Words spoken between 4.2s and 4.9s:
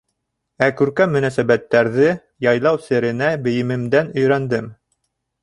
өйрәндем.